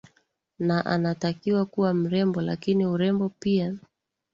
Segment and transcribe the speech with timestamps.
[0.59, 3.75] na anatakiwa kuwa mrembo lakini urembo pia